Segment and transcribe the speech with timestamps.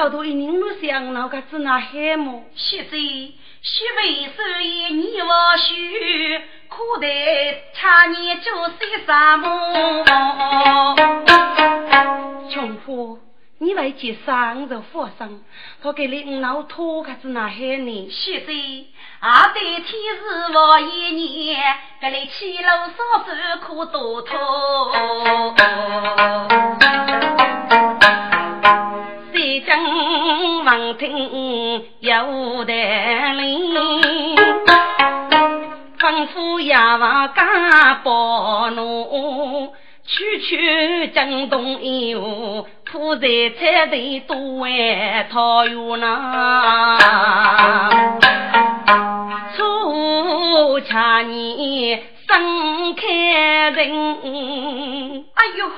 [0.00, 2.42] 你只搞到一人路想那个子那海么？
[2.54, 6.38] 虚子，虚为手艺你我虚，
[6.70, 10.04] 可得差你做些什么？
[12.48, 13.18] 穷夫。
[13.58, 15.42] 你为接生日佛生，
[15.82, 18.08] 他给你五老托可是哪些呢？
[18.10, 18.52] 现在
[19.20, 21.62] 阿对天是我一年，
[22.00, 24.34] 给你七楼烧手可多托。
[30.94, 32.72] 听有得
[33.34, 33.74] 灵，
[35.98, 39.72] 吩咐衙房干包奴。
[40.06, 43.28] 区区江东有，铺在
[43.58, 46.98] 菜地多为桃园呐。
[49.56, 55.70] 初恰年盛开人，哎呦，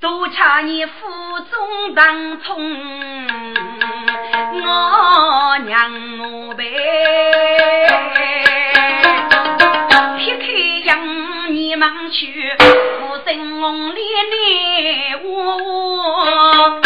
[0.00, 0.92] 都恰你腹
[1.50, 2.56] 中当冲，
[4.62, 6.64] 我娘母辈。
[10.16, 10.46] 撇开
[10.86, 12.50] 杨你忙去，
[13.02, 16.80] 我正红脸脸我。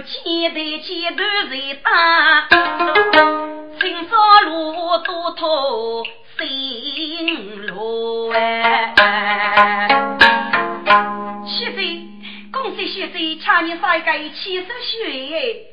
[0.00, 2.48] 如千代千头在打，
[3.78, 4.72] 青纱路
[5.04, 6.02] 多头
[6.38, 8.94] 新路哎。
[11.46, 12.00] 谢岁，
[12.50, 15.66] 恭喜谢岁，请你三个七十岁。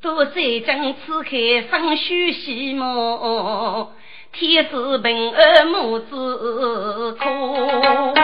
[0.00, 1.30] 多在正此刻
[1.68, 3.90] 生须细毛，
[4.32, 8.14] 天子平安母子苦。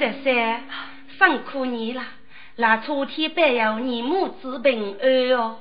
[0.00, 0.64] 三三，
[1.16, 2.02] 辛苦你了，
[2.60, 5.56] 那初天白要你母子平安哦。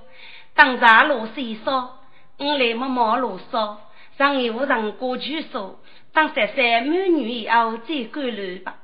[0.53, 1.97] 当茶落水烧，
[2.37, 3.79] 我来么毛路烧，
[4.17, 5.79] 让有人过去说，
[6.13, 8.75] 当三三满女以后再过来吧。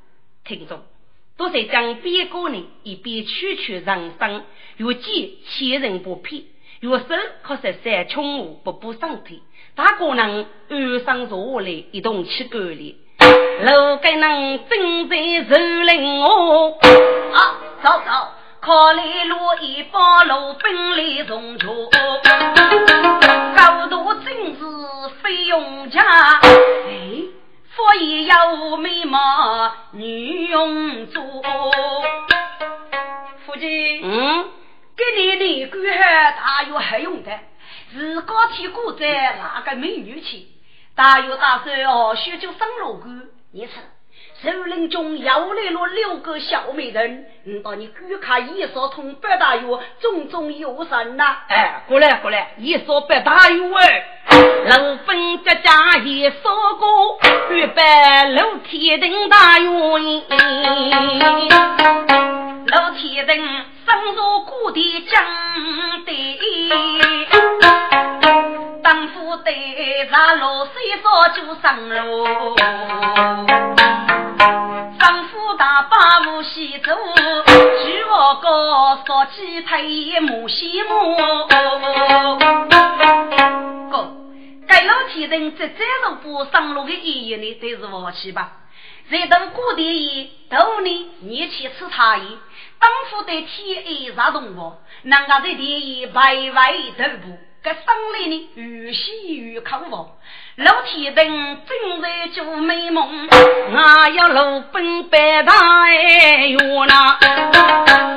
[0.45, 0.79] 听众。
[1.37, 2.65] 都在讲边个呢？
[2.83, 4.43] 一边区区人生，
[4.77, 6.43] 越见千人不骗，
[6.79, 7.05] 越手
[7.41, 9.43] 可是三穷无不补身体，
[9.75, 12.95] 大可能安生坐下来一同去管理。
[13.59, 16.69] 如果能正在受领我，
[17.33, 18.11] 啊，走走，
[18.61, 21.67] 考虑路一包路兵来重车，
[23.55, 24.59] 高度真是
[25.21, 26.01] 费用价。
[26.41, 27.21] 哎。
[27.75, 31.21] 佛也有美貌女佣做，
[33.45, 34.45] 夫君，嗯，
[34.95, 37.31] 给你的官还大有何用的？
[37.93, 40.47] 是高天过在哪个美女去？
[40.95, 43.73] 大有大算哦，学就生罗官，你猜？
[44.41, 51.37] 树林中又来了六个小美人，嗯，到你观看一说通八大院，种种有神呐！
[51.47, 53.63] 哎，过来过来，一说八大院
[54.25, 54.37] 哎，
[54.67, 57.17] 楼分家家一说过，
[57.49, 57.81] 预备
[58.35, 59.71] 楼天灯大院，
[62.67, 63.37] 楼天灯
[63.85, 65.23] 生入故地江
[66.05, 66.13] 对，
[68.83, 72.27] 当夫对茶楼水烧就上路。
[74.37, 76.93] 丈夫大把无西走，
[77.83, 81.15] 举我高烧鸡腿母西母。
[83.89, 84.13] 哥，
[84.67, 88.51] 该老天人在这路不上路的意义呢，都是我去吧。
[89.09, 92.23] 在等过的夜，头呢你去吃茶叶，
[92.79, 94.73] 当夫的天意啥动物，
[95.03, 97.37] 人家的天意白白头部。
[97.63, 97.81] 个生
[98.13, 100.11] 来呢，越喜越可恶。
[100.57, 101.25] 老天灯
[101.65, 103.27] 正在做美梦，
[103.67, 107.17] 我要路奔北大院呐。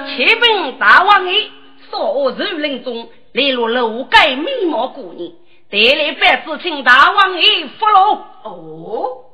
[0.07, 1.51] 七本大王爷，
[1.91, 5.33] 少如林中，来入楼盖美貌姑娘，
[5.71, 8.25] 带来百子请大王爷福禄。
[8.43, 9.25] 哦，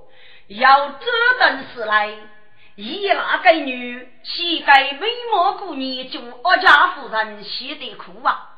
[0.46, 1.04] 要这
[1.40, 2.10] 等事来，
[2.76, 8.50] 以那个女乞丐美貌姑娘，就我家夫人写的苦啊。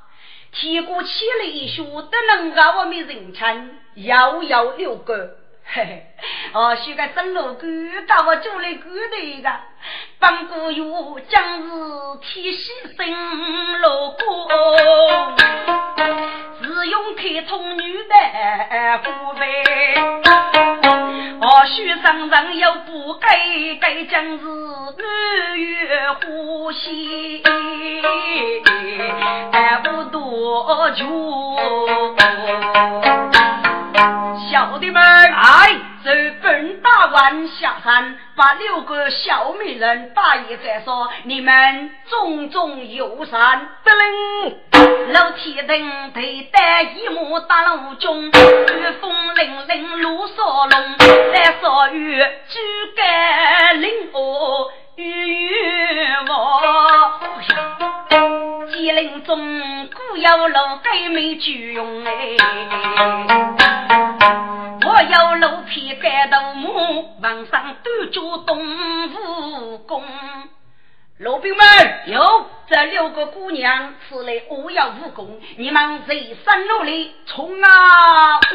[0.53, 1.11] 提过千
[1.43, 5.37] 里一书都能够我们人称遥遥六个，
[5.69, 6.07] 嘿嘿
[6.53, 9.51] 哦，许个生路官，到我做了官的一个，
[10.19, 11.69] 帮过有将是
[12.23, 14.49] 天喜生路过，
[16.63, 18.15] 自用开通女的
[19.05, 19.65] 护卫。
[21.39, 23.29] 我许上人又不该
[23.81, 24.45] 该将是
[24.97, 27.43] 日月呼吸，
[29.53, 31.07] 还不多久。
[34.51, 46.21] 小弟们，哎，这本大王下山，把六个小美人大爷再说：“你们重重有赏。”得令，老铁灯头
[46.53, 48.31] 戴一幕大龙中，雨
[49.01, 50.97] 风凛凛如烧龙，
[51.33, 52.59] 来烧雨举
[52.97, 55.47] 杆领我雨雨
[56.27, 56.33] 我。
[58.73, 62.13] 吉林中古有路改名举用哎。
[64.87, 68.59] 我有路皮盖头木，门上端着东
[69.13, 70.03] 吴宫。
[71.19, 71.67] 老兵们，
[72.07, 78.41] 有这六个姑娘，此来我要武功，你们随身努力冲啊！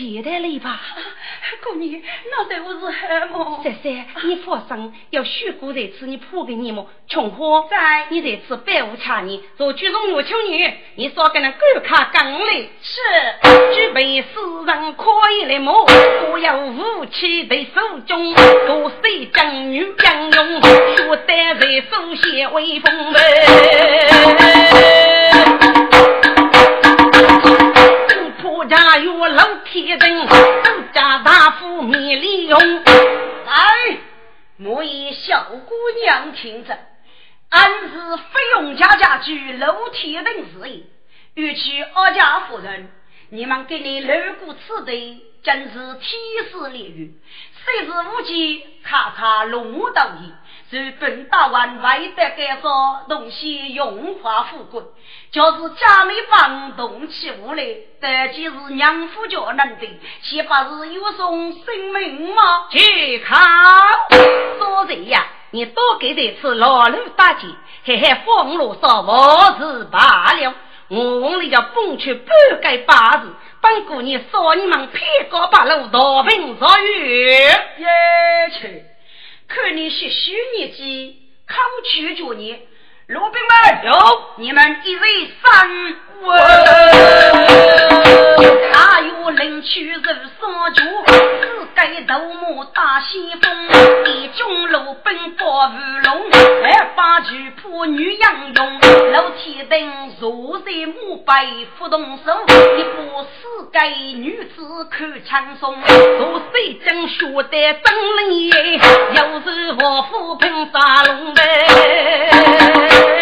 [0.00, 0.80] 接待你吧，
[1.62, 2.00] 姑娘，
[2.30, 3.60] 那对我是什么？
[3.62, 6.88] 三三，你放心，要许过在此，你破给你么？
[7.06, 12.52] 穷货在，你在此百无差你，做举重我求女，你少跟那狗卡刚来。
[12.80, 13.00] 是，
[13.74, 15.04] 举备四人可
[15.38, 15.86] 以来么，
[16.32, 18.34] 我有武器在手中，
[18.66, 23.12] 多谁将女将用，学得在手显威风
[28.70, 30.28] 家有老铁人，
[30.94, 32.84] 家大夫米利用。
[32.84, 33.98] 来，
[34.58, 35.74] 莫以小姑
[36.04, 36.78] 娘听着，
[37.48, 40.84] 俺是费用家家居老铁人事业，
[41.34, 42.88] 与其二家夫人，
[43.30, 44.12] 你们给你路
[44.44, 46.00] 过此地，真是天
[46.52, 47.20] 时烈雨，
[47.64, 50.32] 谁是无忌，咔咔龙武道义。
[50.70, 54.80] 日本大王为的改造东西荣华富贵，
[55.32, 57.64] 就是家里房动起屋来，
[58.00, 59.88] 但即是娘夫家能的，
[60.22, 62.68] 岂不是有送性命吗？
[62.70, 63.36] 去看，
[64.60, 65.26] 说谁呀？
[65.50, 67.48] 你多给这次老路大姐，
[67.84, 70.54] 嘿嘿，风路上我是罢了。
[70.86, 72.26] 我问你叫蹦去半
[72.62, 77.28] 盖八字，本姑娘说你们偏高八路大兵遭遇。
[79.62, 82.56] 看你些许年纪，考取着你，
[83.08, 83.92] 罗兵们有
[84.38, 85.70] 你们一位三。
[86.22, 86.36] 位，
[88.72, 90.12] 大有领取人三
[90.74, 91.29] 绝，四
[91.80, 93.68] 盖头目大先锋，
[94.04, 96.24] 一中罗兵包玉龙，
[96.62, 98.80] 二八举破女杨勇，
[99.12, 101.32] 老天灯坐在木背
[101.78, 102.44] 扶动手，
[102.76, 105.74] 一把四盖女子看轻松，
[106.18, 108.78] 坐水将学得真灵验，
[109.14, 113.19] 又是王府拼杀龙门。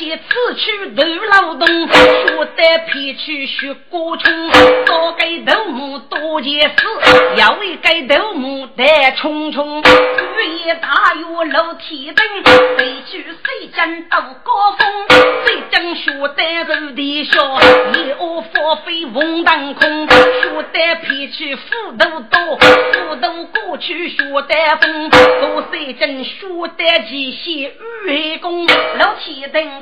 [0.00, 4.50] 一次去斗劳动，学得皮去学过冲，
[4.84, 6.76] 多给头目多件事，
[7.36, 9.80] 要为给头目带冲冲。
[9.80, 12.26] 雨夜大雨露天灯，
[12.78, 14.86] 谁去谁将到高峰？
[15.46, 17.40] 谁将学得走地下，
[17.94, 20.08] 一窝花飞红当空。
[20.08, 21.62] 学得皮去斧
[21.98, 25.10] 头多，斧头过去学得风。
[25.10, 26.46] 多谁将学
[26.76, 27.70] 得机械
[28.06, 28.66] 雨工？
[28.66, 29.81] 露天灯。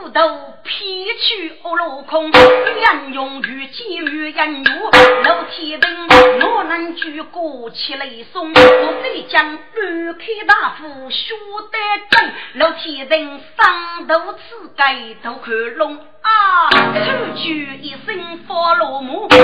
[0.00, 0.20] 斧头
[0.64, 4.90] 劈去恶落空，人用玉剑与人用，
[5.24, 6.08] 老天灯
[6.38, 8.52] 哪能举过七雷松？
[8.52, 11.34] 我飞将乱开大斧，学
[11.70, 11.78] 得
[12.10, 16.70] 正，老天灯上头刺盖都看龙啊！
[16.70, 19.36] 出举一身发落木，学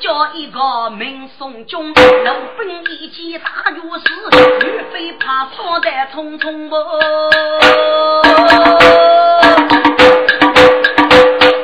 [0.00, 1.92] 叫一个名送中，
[2.24, 6.76] 老兵一见大月事，岳飞怕双带匆匆不。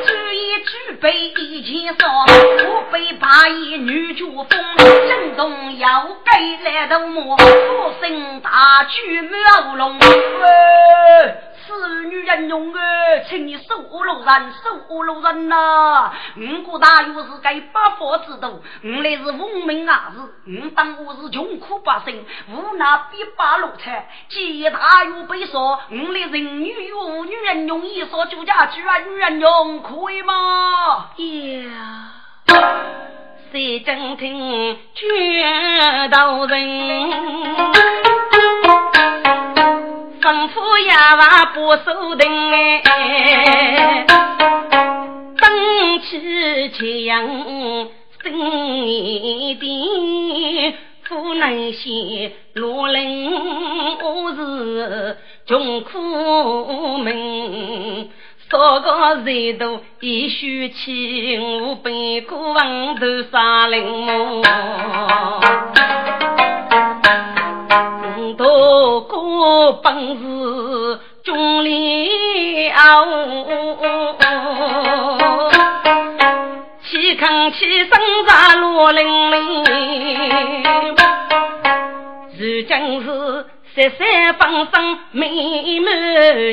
[0.05, 2.05] 只一举杯一前扫，
[2.67, 7.45] 我被八一女主风，震动摇盖来头磨，歌
[8.01, 9.99] 声大举满乌龙。
[11.79, 16.13] 此女人用儿，请你收路人，收路人呐！
[16.37, 18.49] 五谷大约是该八方之都，
[18.83, 24.09] 我来是文明啊子，我当我是穷苦百姓，无奈必把路财。
[24.29, 31.11] 既大约被说，我来人女用女人用，一说就家居然女人用，可以吗？
[31.17, 32.13] 呀，
[33.51, 36.63] 谁正听卷道人？
[40.23, 44.07] 吩咐丫娃不守定哎，
[45.37, 47.89] 灯起前阳，手
[48.23, 48.33] 真
[49.59, 50.75] 的
[51.09, 53.33] 苦难些，罗林
[54.01, 58.09] 我是穷苦命。
[58.49, 64.43] 少个人都一须起，我背过王头杀灵魔，
[68.37, 69.01] 多
[69.43, 71.69] 我本事中了，
[76.85, 77.91] 起扛起身
[78.29, 79.65] 在罗林林，
[82.39, 83.07] 如今是
[83.75, 85.91] 十三帮上美满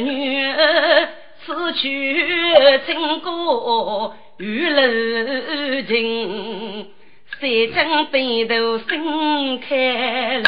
[0.04, 0.52] 女。
[1.46, 1.82] 此去
[2.88, 4.82] 经过玉楼
[5.84, 6.88] 亭，
[7.42, 10.44] 三江北头新开了，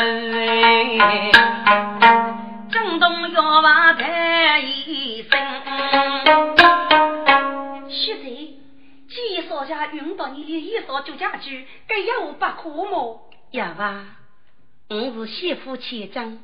[2.69, 5.39] 江东药房太医生。
[7.88, 8.57] 徐贼，
[9.07, 13.21] 既然少家用到你的一少就家具，该有不可么？
[13.51, 14.03] 要吧，
[14.89, 16.39] 我是媳妇千张。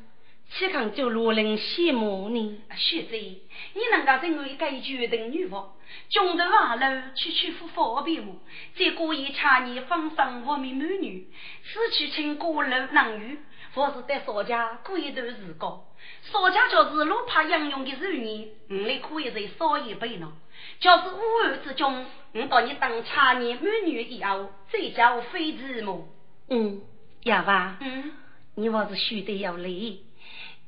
[0.50, 2.62] 岂肯就罗林羡慕呢？
[2.74, 5.74] 学子，你能够成为该决定女王，
[6.08, 8.34] 穷途下楼去取夫方便我，
[8.76, 11.28] 再过一茶年风生我名美女，
[11.62, 13.38] 此去请过路能遇，
[13.74, 15.84] 或是在少家过一段时光。
[16.22, 20.32] 少家就是路怕杨勇的少年，你来可以再少一杯呢。
[20.80, 26.08] 就是乌暗之中，我把你当茶年美女以后，再叫非子么？
[26.48, 26.80] 嗯，
[27.24, 28.12] 哑巴，嗯，
[28.54, 30.00] 你还是须得要累。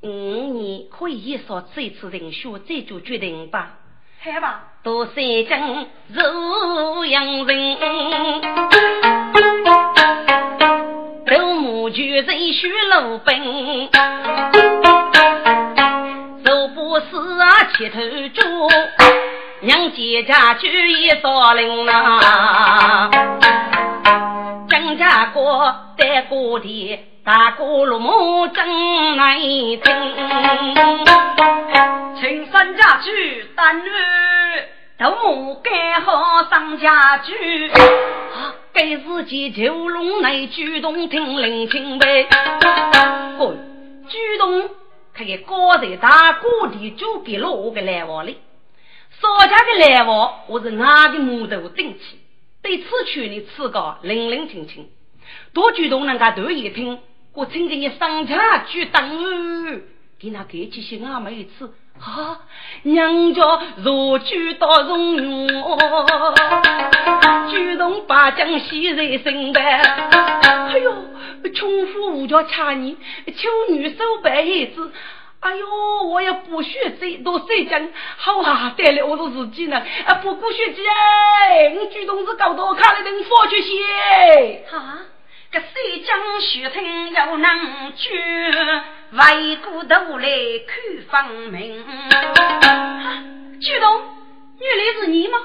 [0.03, 3.73] 五年可以说这次人选再做决定吧。
[4.23, 4.63] 好吧。
[4.83, 5.15] 多山
[5.47, 7.77] 江如阳人，
[11.27, 13.91] 头木举人许路奔，
[16.43, 18.01] 走不死啊七头
[18.33, 18.41] 猪，
[19.61, 23.11] 娘姐家举一少林呐，
[24.67, 27.01] 张家国在过的。
[27.31, 29.81] 大哥罗母真难听，
[32.17, 33.89] 请三家去，但女
[34.99, 37.71] 头目盖好上家去，
[38.73, 42.27] 给，自己九龙内举动听令听呗。
[43.39, 43.57] 滚，
[44.09, 44.69] 举动
[45.15, 48.39] 他给高在大哥的就给了我个来往里，
[49.23, 52.19] 少家的来往我是俺的木头顶起，
[52.61, 54.89] 对此去你此个冷冷清清，
[55.55, 56.99] 多举动人家都一听。
[57.33, 59.83] 我曾经你上家去等，
[60.19, 62.41] 给那给起些俺们一次啊，
[62.83, 63.43] 娘家
[63.85, 65.49] 若举到荣用，
[67.51, 70.93] 举动把江西人生的，哎呦，
[71.55, 72.97] 穷夫无家差你，
[73.27, 74.91] 求女手白一子，
[75.39, 75.67] 哎呦，
[76.09, 80.83] 我也不学这多谁讲好啊，得了，我说自己呢，啊，不顾学姐，
[81.79, 83.63] 我举动是搞到看了等佛去。
[83.63, 84.99] 些啊。
[85.53, 85.69] 这三
[86.07, 88.09] 江血听又能救，
[89.19, 90.29] 回过头来
[90.65, 90.77] 看
[91.09, 91.85] 分明。
[93.61, 94.01] 举动，
[94.61, 95.39] 原来是你吗？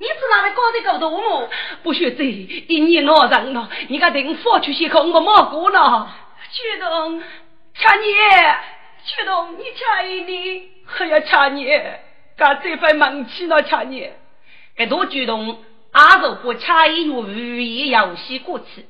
[0.00, 1.48] 你是哪里搞的狗头么？
[1.84, 6.08] 不许这一年闹人了，你敢等佛去些空我冒过呢？
[6.50, 7.22] 举动
[7.76, 8.12] ，cha 你，
[9.04, 11.70] 举动，你 cha 你，哎呀 cha 你，
[12.36, 14.10] 干这份闷气呢 cha 你，
[14.76, 18.86] 这多举动，阿如不恰一月如意游戏过去。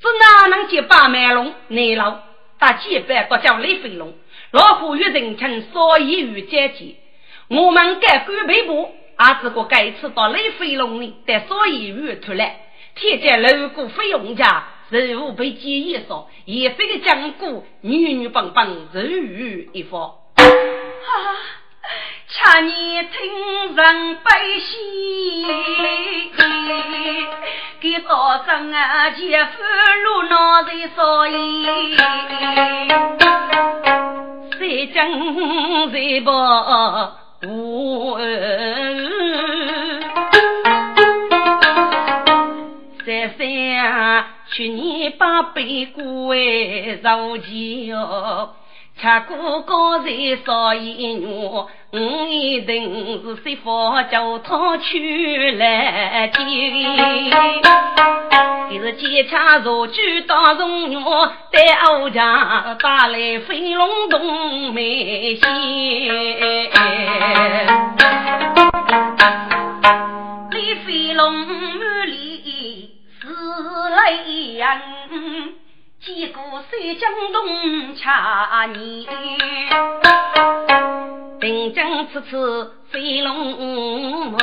[0.00, 1.54] 这哪能接八麦龙？
[1.68, 2.20] 内老
[2.58, 4.14] 打几百个叫雷飞龙，
[4.50, 6.96] 老虎与人称所以与阶级。
[7.48, 12.60] 我们该官背部，啊，只个该次到雷飞龙里，但所以与出来，
[12.94, 20.14] 天见楼鼓费用家，人物被记忆说，也非个讲古，女女棒棒，人语一方。
[20.36, 21.65] 哈。
[22.28, 22.70] 恰你
[23.02, 25.46] 听人悲喜，
[27.80, 29.50] 给道生啊姐夫
[30.04, 31.66] 路闹在所以，
[34.58, 35.08] 谁讲
[35.90, 36.30] 谁不
[37.46, 38.18] 无
[43.04, 43.38] 三三
[44.50, 48.56] 去年把背过为受教。
[48.98, 50.10] 恰哥哥在
[50.44, 51.68] 少一女，我
[52.30, 53.70] 一定是媳妇
[54.10, 56.40] 叫他去来接。
[58.70, 60.96] 你是见恰如举大荣女，
[61.52, 65.54] 在欧家打来飞龙洞梅仙。
[70.50, 73.28] 李飞龙满里是
[73.90, 75.65] 泪人。
[76.06, 79.08] 几个三江东恰你，
[81.40, 84.38] 定江次次飞龙门，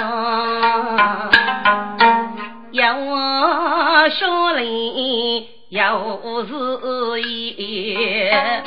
[2.73, 8.61] 要我小林有事业，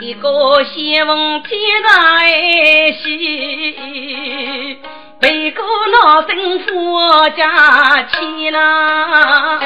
[0.00, 4.78] 一个西风天来喜，
[5.22, 6.98] 背个老身夫
[7.36, 9.58] 家去了。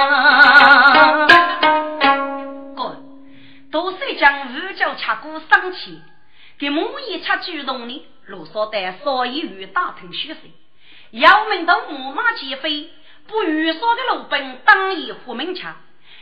[2.77, 3.03] 哥，
[3.73, 6.03] 都是将日久吃过生气，
[6.59, 10.53] 给母一吃主动的，路上带所以与大头血水。
[11.13, 12.91] 要门到木马齐飞，
[13.27, 15.75] 不预说的路本当一虎门墙。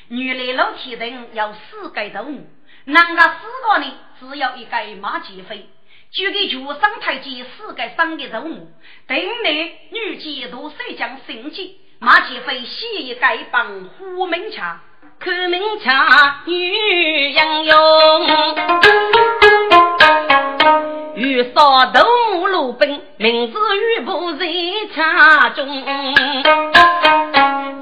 [0.06, 2.46] 原来老天人有四个头目，
[2.84, 3.92] 哪个四个呢？
[4.20, 5.68] 只有一个马齐飞。
[6.14, 8.68] 就给全上台阶四个上的头目，
[9.08, 11.76] 等内女监督谁将升级？
[11.98, 14.78] 马齐飞西一个帮虎门墙，
[15.18, 17.74] 看门墙女英勇。
[21.24, 22.04] 欲扫头
[22.34, 24.46] 目鲁本，名字玉不在
[24.94, 25.82] 茶中。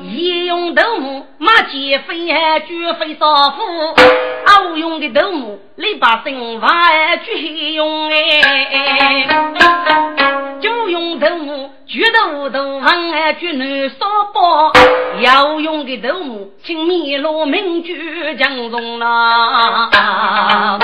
[0.01, 3.61] 一用头目马杰飞，绝非少妇；
[4.47, 7.33] 二用的头目李八生，还绝
[7.73, 9.27] 用哎。
[10.61, 14.71] 九用头目举头头王，绝难少包；
[15.21, 20.79] 要用的头目请米罗名举江中啦。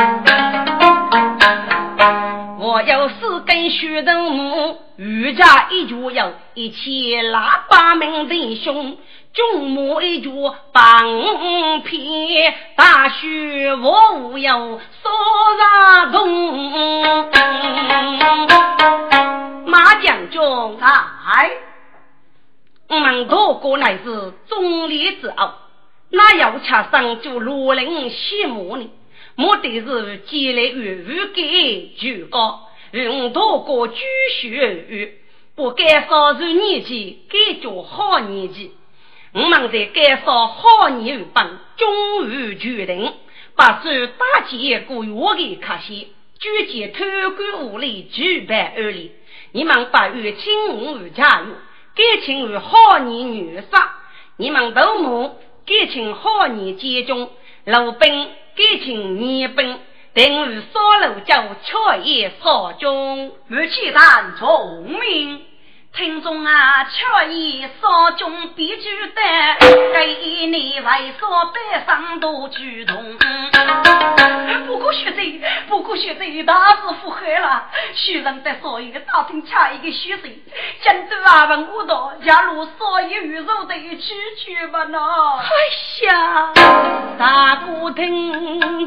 [2.78, 8.96] 我有四根血头目，余家一脚有一千喇叭门弟兄，
[9.34, 10.30] 众母一脚
[10.72, 15.10] 帮片，大雪我无有所
[15.58, 17.32] 让动。
[19.66, 20.40] 马将军
[20.78, 21.50] 在，
[22.90, 25.52] 我们大哥乃是忠烈之傲，
[26.10, 28.88] 那要吃上就罗林羡慕呢？
[29.34, 34.02] 目的是积累于武给举高，用多个举
[34.40, 35.12] 学
[35.54, 38.72] 不该少数年纪，该做好年纪。
[39.32, 43.12] 我们在该少好年帮终于决定，
[43.56, 46.06] 把受大劫过我的卡些，
[46.38, 47.04] 举荐偷
[47.36, 49.12] 官无力举办而立。
[49.52, 51.54] 你们把月请我加入，
[51.94, 53.94] 该请为好年女杀。
[54.36, 57.30] 你们都母该请好年接中
[57.64, 58.28] 老兵。
[58.58, 59.78] 感情年本，
[60.18, 65.47] 等于少路叫彻夜少中，母亲当聪明。
[65.98, 69.20] 听众啊，却以少中必举得，
[69.92, 73.16] 给你为所百上多举动。
[74.68, 77.64] 不过学贼，不过学贼，大事不害了。
[77.96, 80.40] 徐人在所有大厅掐一个虚岁，
[80.82, 85.00] 监督啊问我道：假如所有鱼肉得去去吧呢？
[85.00, 86.52] 哎呀，
[87.18, 88.86] 大锅厅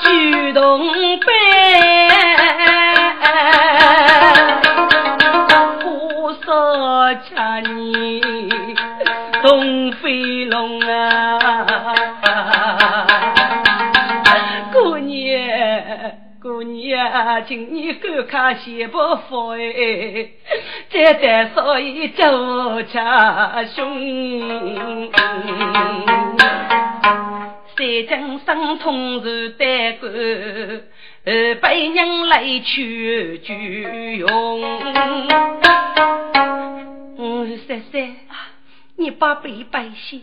[0.00, 0.90] 举动
[1.20, 1.26] 杯。
[17.42, 20.30] 娘，请你观看先不服哎，
[20.90, 25.10] 再带少爷走家兄。
[27.74, 30.12] 三江生通是代官，
[31.24, 32.82] 二百人来求
[33.42, 34.62] 救用。
[37.18, 38.16] 嗯，三，
[38.96, 40.20] 你把背背些，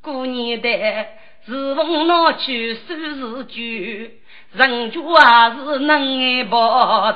[0.00, 0.68] 过年的
[1.46, 3.60] 是逢拿去收拾酒，
[4.54, 6.56] 人家还是能不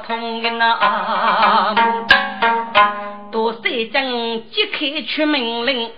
[0.07, 1.75] 通的呐。
[3.31, 4.03] 多三江
[4.51, 5.91] 即刻出命令，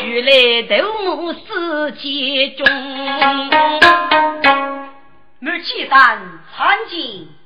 [0.00, 2.66] 举来头目司节中。
[5.38, 6.98] 母亲丹参见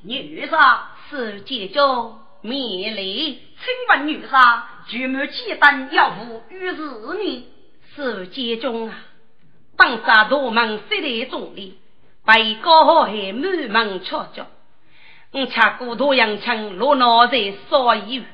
[0.04, 4.64] 女杀，司节中免礼，请问女杀。
[4.86, 6.76] 举母鸡蛋要付于是
[7.20, 7.48] 你，
[7.96, 8.94] 是节中啊！
[9.76, 11.78] 当杀大门十里中里，
[12.24, 14.46] 白高海满门敲脚。
[15.32, 18.24] 我吃过多阳枪落脑在少一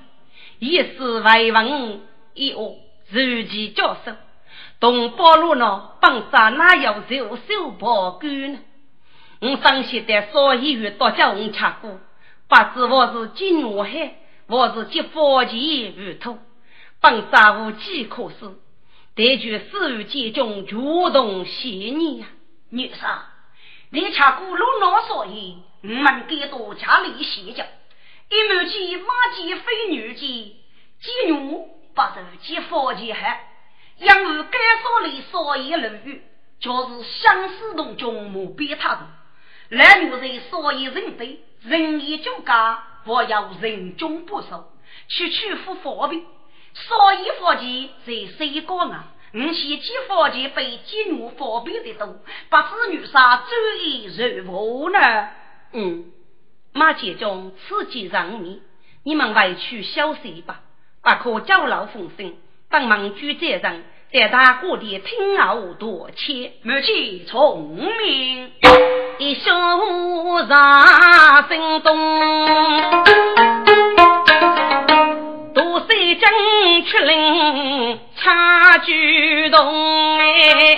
[0.58, 2.00] 一时为文
[2.34, 2.76] 一恶
[3.10, 4.12] 如其教授。
[4.80, 8.58] 东北路呢，帮杀哪有手手把杆呢？
[9.40, 11.98] 我上学的少一月多叫我吃过，
[12.48, 14.14] 不知我是金我海，
[14.46, 15.58] 我是接佛前
[15.96, 16.38] 如土。
[17.00, 18.54] 本杀无计可施，
[19.14, 22.26] 得据四界中主动协议呀。
[22.70, 23.26] 女杀，
[23.90, 27.64] 你查过路老所以，我们给多家里歇脚。
[28.28, 30.56] 一母鸡、马鸡、非女鸡，
[31.00, 33.48] 鸡牛不受鸡佛鸡害，
[33.98, 36.22] 因为该所里所以流语，
[36.58, 39.06] 就是相思同中母别他的。
[39.68, 44.72] 来女人所以人对人也就家，我要人中不守，
[45.08, 46.24] 区区不方便。
[46.74, 49.12] 所以佛前在谁讲啊？
[49.34, 52.06] 五千几佛前被激怒方便的多，
[52.48, 53.50] 不知女杀注
[53.82, 55.28] 意如何呢？
[55.72, 56.04] 嗯，
[56.72, 58.62] 马姐中此计让你，
[59.04, 60.60] 你们回去休息吧，
[61.02, 62.34] 不可搅扰风声。
[62.70, 66.52] 等盟主在人，在大哥的听候多切。
[66.62, 68.52] 母亲聪明，
[69.18, 69.50] 一袖
[70.48, 71.96] 上心动。
[76.18, 80.76] 正出令插举动哎，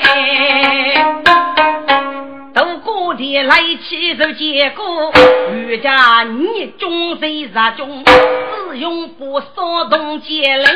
[2.54, 3.56] 渡过的来
[3.88, 5.10] 起是结果，
[5.54, 10.66] 余家你中谁杀中，只用不骚动结令，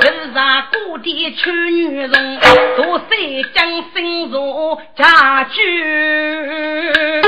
[0.00, 2.38] 是杀过的处女容，
[2.78, 7.20] 都谁将心如家具。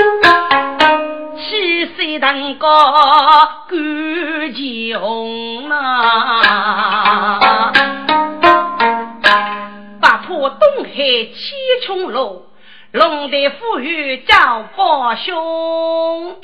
[1.37, 2.67] 七岁登高
[3.69, 3.79] 冠
[4.99, 7.71] 红啊，
[10.51, 11.55] 东海七
[11.87, 12.47] 重楼，
[12.93, 16.41] 龙的富裕叫宝兄，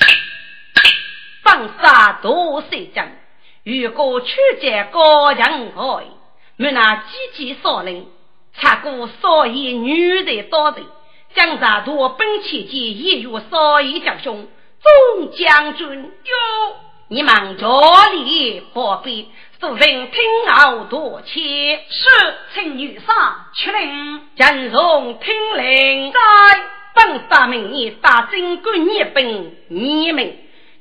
[1.43, 3.09] 放杀多水将，
[3.63, 6.05] 如果曲解高强爱，
[6.57, 8.07] 没那积极少林，
[8.55, 10.85] 查过少爷女的多人，
[11.35, 14.49] 将杀多本期间一月少爷将兄。
[15.17, 16.77] 众将军哟，
[17.09, 17.67] 你们这
[18.13, 19.31] 里何必？
[19.65, 21.81] 素人听候多切。
[21.89, 24.21] 是，请女上出令。
[24.37, 26.13] 将从听令。
[26.13, 26.19] 在
[26.95, 30.37] 本大明你大金官一本你们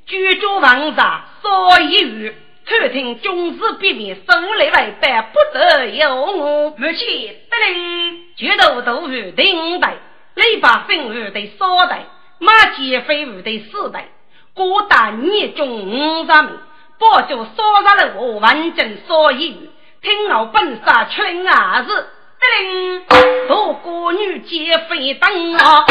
[0.05, 6.69] 居住王上所以语，偷听军事秘密，生来为百不得有我。
[6.71, 9.93] 目前得令，举头都是顶戴，
[10.35, 12.03] 雷把分务的三代。
[12.39, 14.09] 马杰飞舞的四代，
[14.53, 16.59] 各大年中五十名，
[16.99, 19.69] 保住所杀的我完整所以
[20.01, 22.07] 听我本杀出儿子，
[22.39, 23.01] 叮，
[23.47, 25.85] 多国女皆非等啊，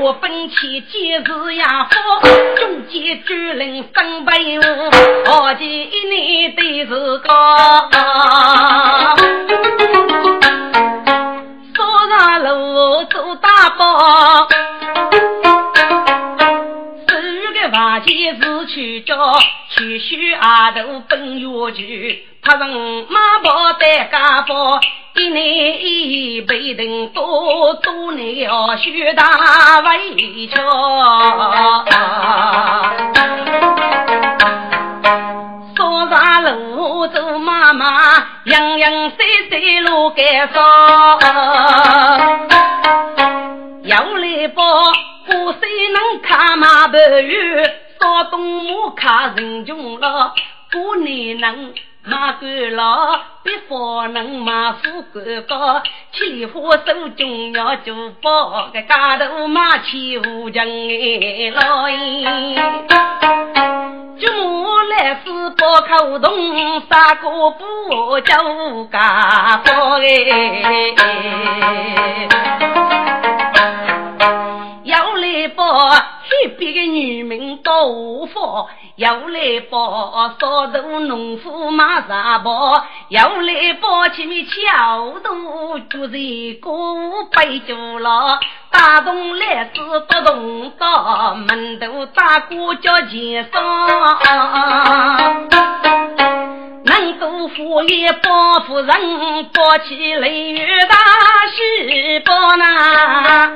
[0.00, 1.98] 我本钱皆是呀夫，
[2.56, 4.90] 中间主人分配我，
[5.30, 7.28] 好几年的是个，
[11.74, 14.47] 所杀路做大包。
[18.78, 19.36] 去叫
[19.70, 24.78] 去须阿头奔月去，他人马跑带家宝，
[25.16, 31.84] 一年一辈人多多年要学大围桥。
[35.76, 41.18] 说啥路走妈妈，洋洋岁岁路该上，
[43.82, 44.62] 要来报，
[45.26, 47.68] 不谁能看马白玉。
[48.00, 50.32] 少东木卡人穷了，
[50.72, 55.82] 过年能买官了，别方能买富官高，
[56.12, 61.96] 起花手中要珠宝，个家头买起无穷哎老爷，
[64.18, 68.36] 舅母来是包口洞，三个不叫
[68.92, 70.04] 家宝哎。
[76.38, 86.70] 报黑边的女民到无法，要来报少头农夫马上跑，要来报前面桥头就是个
[87.32, 88.38] 背酒了，
[88.70, 93.58] 大东来子不动刀，门头大哥叫钱上。
[96.84, 98.86] 能够富也保夫人，
[99.52, 100.96] 保起雷雨大
[101.50, 103.54] 喜报呐。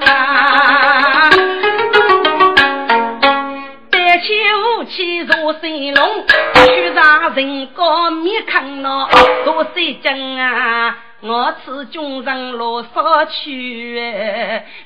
[4.12, 9.08] 带起武器入神龙，去让人高面看呐，
[9.46, 10.98] 多谁讲啊？
[11.22, 13.98] 我此军人落沙去，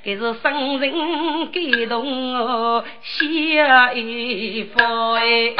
[0.05, 3.27] 给是生人感动哦，写
[3.97, 5.55] 一封哎。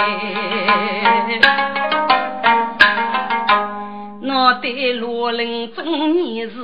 [4.23, 6.55] 我对罗林中年时，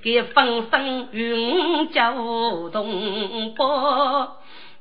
[0.00, 2.12] 给风声云交
[2.72, 4.36] 同胞。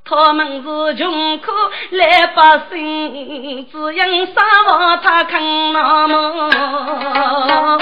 [0.09, 1.51] 他们是穷苦
[1.91, 7.77] 老百姓，只因生活他看那么。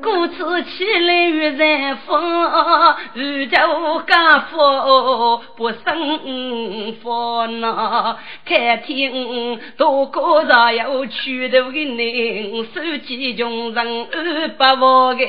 [0.00, 2.48] 故此起来与人风，
[3.14, 3.56] 遇着
[4.06, 8.16] 家父不生烦恼。
[8.46, 15.24] 开天多个上有去头的人，手机穷人二百万个。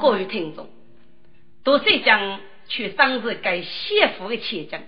[0.00, 0.69] 各位听众。
[1.62, 4.80] 多岁讲去生日给媳妇的钱讲，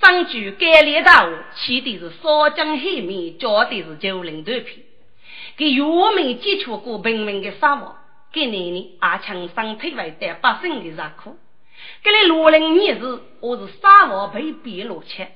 [0.00, 4.78] 上句改列大话，起的是烧江黑面，教的是九零断片。
[5.56, 5.82] 给渔
[6.16, 7.94] 民接触过平民的生活，
[8.32, 11.36] 给男人阿强身体为带百姓的热苦。
[12.02, 15.26] 给你罗林女士，我是沙漠被逼落去。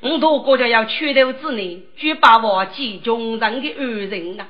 [0.00, 4.48] 我多国家要拳头之内，举把忘记穷人的恶人啊！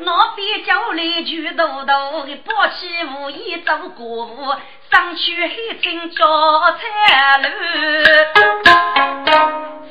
[0.00, 4.54] 那边叫来举头头的宝气无意走过户，
[4.90, 6.24] 上去黑青交
[6.72, 7.48] 彩路，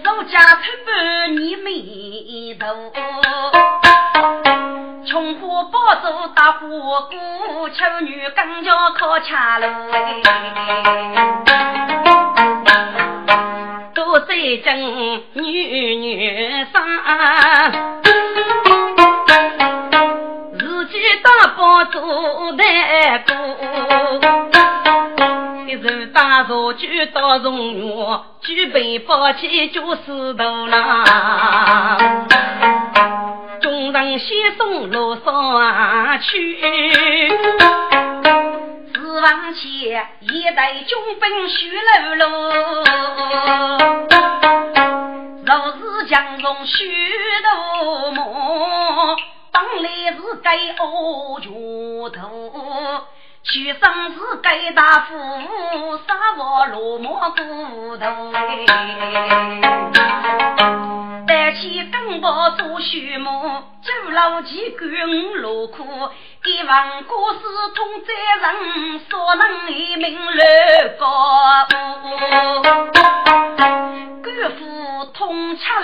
[0.03, 2.93] 手家头半你眉头，
[5.05, 9.67] 穷苦包子大火锅，丑女更叫靠恰路
[13.93, 14.27] 多三
[14.63, 16.77] 针女女生。
[21.77, 23.35] 大包做代过，
[25.67, 31.05] 一手大茶具到中原，举杯宝器就是头郎。
[33.61, 37.29] 众人先送路上去，
[38.95, 42.25] 四王前一代军兵徐楼楼，
[45.45, 46.91] 若是江中许
[47.43, 49.15] 多梦。
[49.57, 50.51] 生来是该
[50.83, 51.51] 恶拳
[52.11, 53.01] 头，
[53.41, 55.17] 去生是该大夫，
[56.05, 58.05] 杀我落寞骨头。
[61.25, 65.83] 带起根宝做序幕，九老几干五路苦，
[66.45, 67.39] 一万故事
[67.73, 68.13] 通在
[68.47, 70.43] 人，所能一名乐
[70.99, 71.07] 高。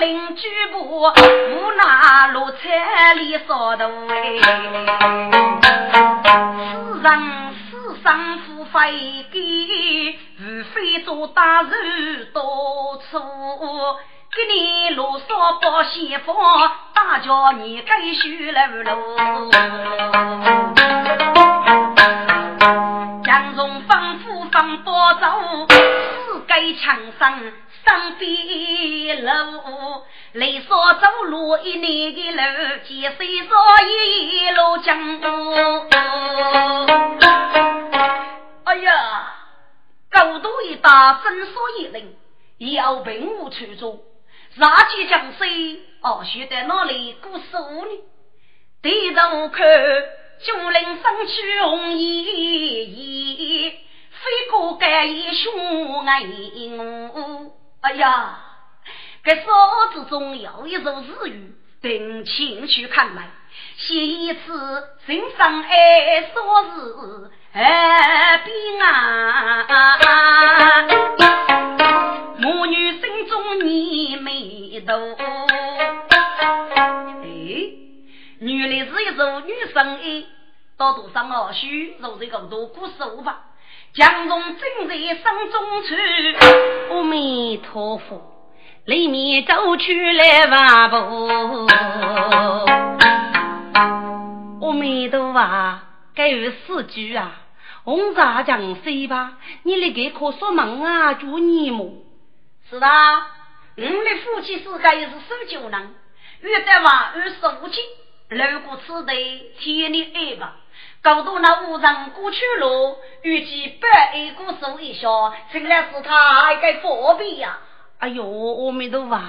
[0.00, 4.14] 邻居部，无奈落彩里扫头哎。
[6.74, 14.00] 世人世上付费给，无非做大事多错。
[14.34, 16.34] 给你罗嗦保险房，
[16.92, 18.98] 大叫你该修楼喽。
[23.24, 27.52] 江中丰富放包走，四该强生。
[27.84, 35.54] 上飞路，雷说走路一年的路，几岁说一路江路。
[38.64, 39.34] 哎呀，
[40.10, 42.16] 高度一大，伸缩一人，
[42.58, 44.02] 要并无出处。
[44.58, 48.00] 杀气江水，哦，学在哪里过数呢？
[48.82, 49.66] 低头看，
[50.40, 57.52] 竹林深处红叶叶，飞过盖一胸爱我。
[57.84, 58.38] 哎呀，
[59.22, 59.42] 这手
[59.92, 63.28] 子中有一首日语，定情去看来，
[63.76, 69.66] 写一次心上爱说是二边啊，
[72.38, 74.94] 母女心中你眉头。
[77.22, 77.26] 哎，
[78.40, 80.24] 原来是一首女生哎，
[80.78, 83.42] 到多上老许，如这个多古手吧。
[83.94, 85.96] 江中正在声中唱，
[86.96, 88.50] 阿弥陀佛，
[88.86, 90.96] 里面走出来万步。
[94.66, 95.78] 阿弥陀佛，
[96.12, 97.36] 该有四句啊，
[97.84, 101.92] 红茶江水吧，你那个可说忙啊，祝你么？
[102.68, 102.88] 是的，
[103.76, 105.94] 我们夫妻是该是守旧人，
[106.40, 107.80] 遇得话遇手机，
[108.28, 110.56] 如果此地天你爱吧。
[111.04, 115.06] 高度那无人过去路，预计百一股手一下，
[115.52, 117.58] 成来是他还该佛比呀！
[117.98, 119.20] 哎呦，阿弥陀佛，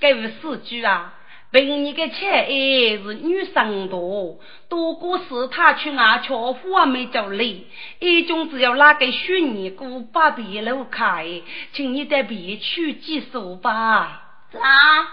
[0.00, 1.12] 该是四句啊！
[1.50, 4.38] 凭你个亲爱是女生多，
[4.70, 7.66] 多过是他去外巧妇啊没叫累，
[7.98, 11.26] 一种只要那个许你姑把别路开，
[11.74, 14.22] 请你在别去几首吧。
[14.58, 15.08] 啊，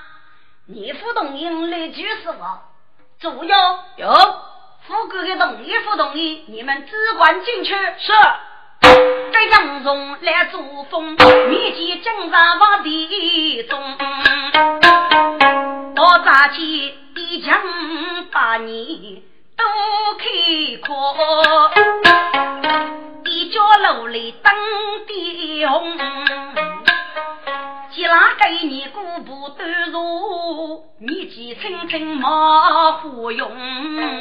[0.66, 2.62] 你不懂英语就是我，
[3.20, 4.49] 主要有。
[4.90, 6.44] 富贵的同意不同意？
[6.48, 7.76] 你们只管进去。
[7.76, 8.12] 是。
[9.32, 13.80] 这杨荣来作风，面见正上往地中。
[15.96, 17.62] 我扎起一枪
[18.32, 19.24] 把你
[19.56, 19.64] 都
[20.18, 20.26] 开
[20.88, 21.72] 阔，
[23.26, 24.52] 一脚楼里登
[25.06, 25.98] 地红。
[27.92, 33.50] 既然给你姑婆端入，你记清清莫胡用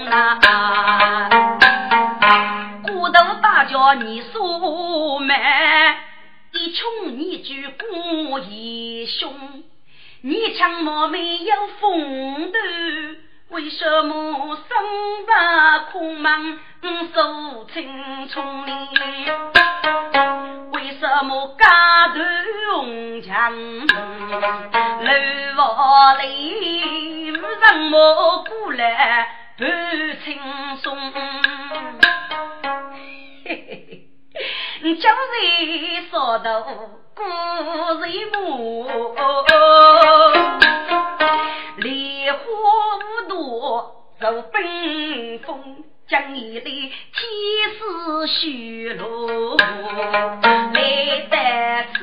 [0.06, 1.28] 啊！
[2.82, 5.96] 骨头大叫你说慢，
[6.52, 9.62] 一穷你就过一凶，
[10.22, 12.58] 你强貌美有风度，
[13.50, 14.66] 为什么生
[15.26, 16.58] 在空门
[17.14, 18.72] 守青春里？
[20.72, 22.20] 为什么家头
[22.74, 23.52] 红墙，
[25.02, 25.10] 楼
[25.56, 29.66] 房里无什么过来伴
[30.22, 30.38] 轻
[30.82, 30.94] 松。
[33.44, 34.08] 嘿嘿嘿，
[34.82, 36.60] 你叫人说到
[37.14, 37.22] 故
[38.02, 38.86] 人母，
[41.78, 42.36] 梨花
[44.18, 45.84] 无多受冰封。
[46.08, 46.90] 将你的天
[47.74, 50.80] 师虚落来
[51.28, 51.36] 得
[51.92, 51.98] 此，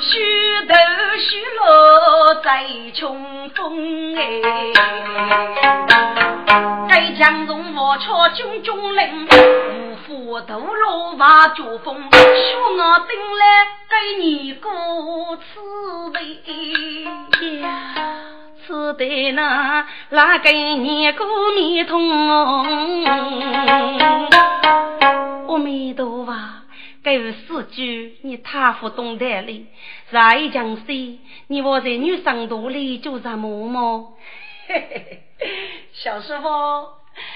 [0.00, 0.74] 虚头
[1.16, 4.22] 虚落在穷风哎，
[6.88, 14.68] 该将荣我朝军中领，无福斗罗瓦脚风，许我等来给你过
[15.36, 16.18] 此辈
[17.60, 17.68] 呀。
[18.66, 22.10] 此对那哪个念过弥通？
[25.46, 26.32] 阿弥陀佛，
[27.02, 29.66] 该是四句你太不懂得了。
[30.10, 34.14] 再一讲说，你我在女生肚里就什么么？
[34.66, 35.06] 嘿嘿
[35.38, 35.48] 嘿，
[35.92, 36.48] 小师傅，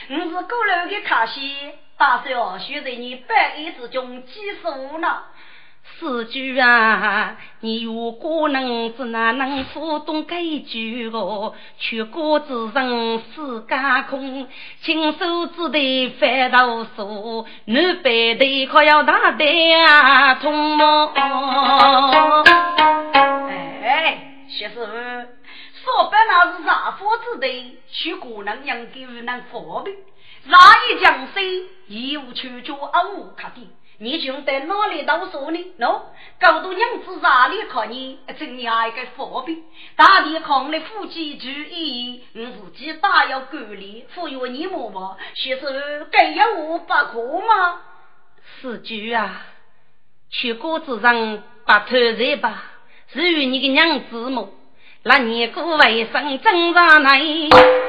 [0.09, 1.55] 你是过路的卡西，
[1.99, 5.19] 打算选在你百亿之中几数呢？
[5.99, 11.55] 四句啊，你如果能只哪能不懂这句哦？
[11.79, 14.47] 全国之人世间空，
[14.83, 21.13] 亲手指的翻到书，南北的可要大得啊通么？
[23.83, 29.97] 哎，薛师傅，说白那是啥佛之的，去国能养给人能方便，
[30.45, 30.57] 哪
[30.91, 33.67] 一江水一无去脚，二无卡的。
[34.01, 35.59] 你兄在哪里读书呢？
[35.77, 36.03] 喏，
[36.39, 38.21] 高度娘子哪里看你？
[38.39, 39.65] 真你一个佛兵，
[39.97, 47.81] 大地抗的夫妻注意，你自己大要管理，忽悠你妈妈，学是该要我不可吗？
[48.61, 49.45] 四句啊，
[50.31, 52.63] 去果子上把头热吧，
[53.13, 54.49] 至于你个娘子么？
[55.03, 57.88] 那你过卫生正常来？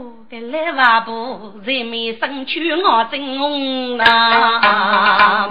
[0.00, 5.46] 哎呦，这来瓦布人民生去我真红啊！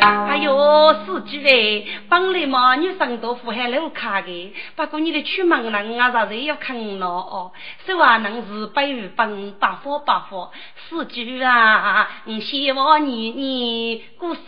[0.00, 7.52] 哎呦，司机哎，本来嘛女生都富还路卡的，不过你的出门人啊，啥子要看了哦。
[7.84, 10.50] 说话能是百于本，百发百发。
[10.88, 14.40] 司机啊，我希望你你过十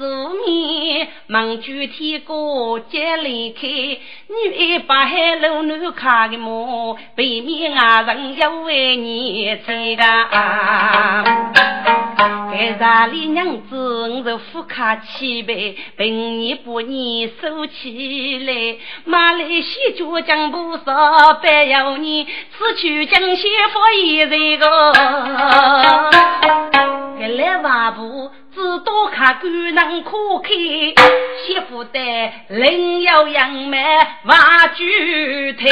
[0.46, 6.96] 年，忙具体过接离开，女一把海路路卡的么？
[7.14, 8.62] 背面啊人要。
[8.62, 10.04] 为你这个，
[12.52, 15.54] 该啥里娘子，我是富卡七百，
[15.96, 24.92] 本年把年收起来，马来西脚将不少，白有你此去江西佛一这个，
[27.18, 28.30] 该来外婆。
[28.54, 31.98] 只多看官能可开，媳妇的
[32.48, 33.82] 另有杨梅
[34.24, 35.66] 挖举台。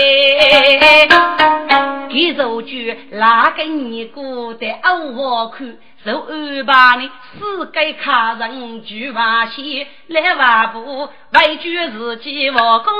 [2.09, 7.11] 给肉句哪个尼姑的偶我看，受安排呢？
[7.39, 12.95] 四个客人举把戏来挖布，外举自己我刚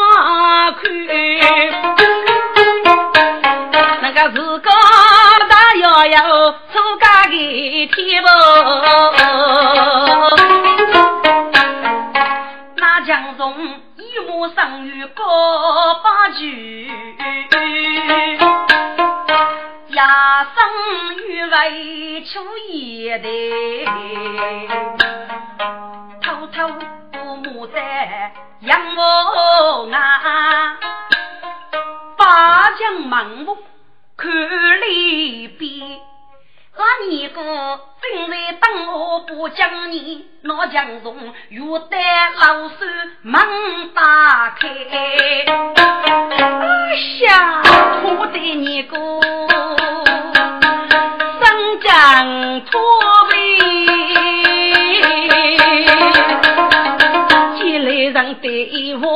[0.75, 0.83] 看。
[4.03, 4.71] 那个自个
[5.91, 6.57] 大摇摇出
[7.01, 8.29] 家的天不？
[12.77, 13.53] 那江中
[13.97, 16.89] 一木生于高八句，
[19.89, 20.63] 压生
[21.27, 22.39] 于未出
[22.69, 23.27] 一代，
[26.23, 26.69] 偷偷
[27.15, 30.77] 摸摸在杨屋啊，
[32.17, 33.59] 八将盲目。
[34.21, 34.31] 看
[34.83, 35.99] 里边，
[36.77, 41.17] 那年个正在等我不将你，那江中
[41.49, 41.59] 玉
[41.89, 42.75] 带老手
[43.23, 43.41] 门
[43.95, 45.45] 打开，哎
[47.23, 47.63] 呀，
[48.19, 48.99] 我的你个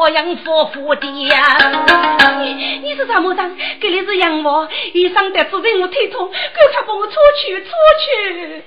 [0.05, 1.57] 我养夫妇的呀，
[2.43, 3.57] 你你是什么人？
[3.81, 7.71] 给你是养我，一生得主人我腿痛，赶快帮我出去出
[8.05, 8.63] 去。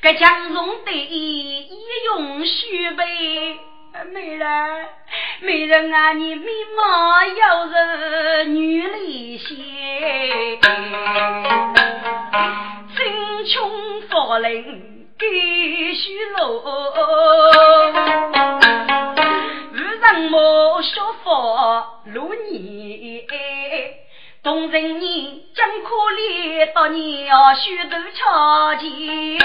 [0.00, 1.68] 这江中的一
[2.06, 3.04] 用须备，
[4.14, 4.86] 美人
[5.42, 9.56] 美人啊，你面貌要人女里些，
[12.96, 14.97] 真穷乏人。
[15.18, 15.26] 给
[15.94, 16.62] 许路，
[19.72, 23.24] 无人莫学佛如你，
[24.44, 29.38] 同人你真可怜到你要许多巧计，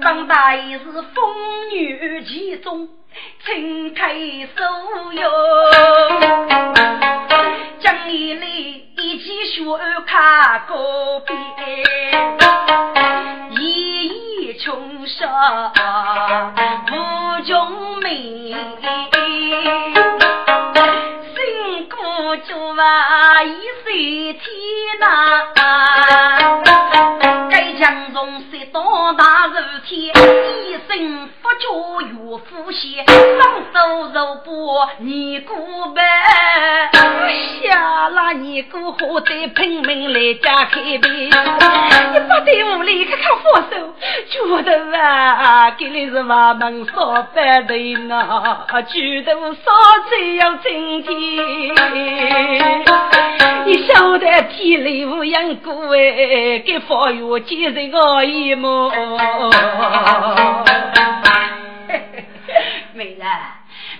[0.00, 0.84] 当大爷是
[1.14, 2.88] 风雨其中，
[3.44, 4.14] 撑开
[4.56, 5.30] 手哟，
[7.80, 9.62] 将一来一起学
[10.06, 11.34] 看个遍，
[13.50, 15.72] 一一穷杀
[16.90, 16.94] 无
[17.44, 18.54] 穷美。
[21.34, 21.96] 辛苦
[22.48, 23.54] 就话一
[23.84, 24.42] 岁天
[25.00, 25.04] 呐，
[27.50, 29.54] 该江中是多大事
[29.86, 30.10] 体？
[30.10, 31.66] 一生不教
[32.00, 33.78] 岳父先，双手
[34.12, 35.54] 肉搏你姑
[35.94, 36.02] 呗。
[37.62, 43.94] 下拉尼姑何得拼命来家开碑你不得屋里看看佛手，
[44.28, 47.76] 觉得啊，给你是瓦门烧饭的
[48.08, 49.70] 呢，觉得烧
[50.10, 51.12] 菜要今天。
[53.66, 58.90] 你晓得天雷无养过哎，给法院接人而已么？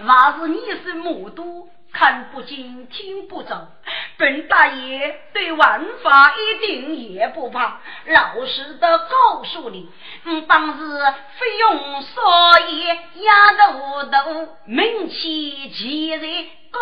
[0.06, 3.68] 还是你是目都，看不见，听不着。
[4.16, 9.88] 本大爷对玩法一定也不怕，老实的告诉你，
[10.24, 11.00] 嗯，当时
[11.38, 12.22] 费用所
[12.68, 12.86] 以
[13.24, 16.46] 压头头，名气急人。
[16.74, 16.80] 高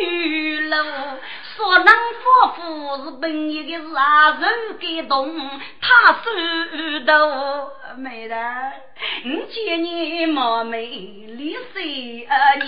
[0.00, 0.76] 女楼，
[1.54, 1.90] 说能夫
[2.56, 2.60] 妇
[3.04, 4.48] 是本意的是啊，人
[4.80, 5.36] 感动，
[5.82, 6.20] 他手
[7.06, 7.12] 头
[7.98, 8.38] 美人，
[9.26, 12.66] 我见你貌美丽岁二年，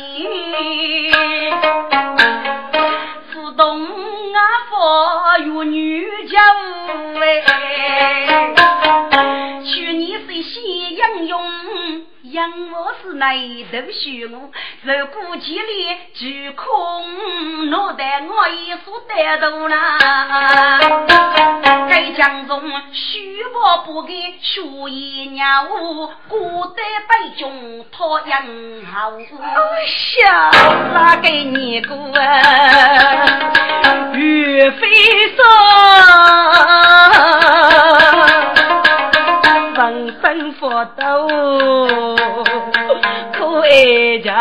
[3.33, 3.87] 自动
[4.35, 4.39] 啊
[4.69, 6.39] 佛与女家
[7.23, 7.25] 哎，
[9.65, 11.41] 去年是喜洋洋。
[12.33, 13.33] 养我是那
[13.65, 14.51] 头虚我，
[14.83, 19.99] 如果千里巨空，脑袋我也说得多啦。
[21.89, 22.61] 该江中
[22.93, 24.13] 虚我不给，
[24.43, 24.61] 学
[24.91, 28.43] 一娘我孤单北中讨养
[28.93, 29.13] 好。
[29.87, 30.51] 下
[30.93, 31.97] 哪给你过
[44.21, 44.33] 叫，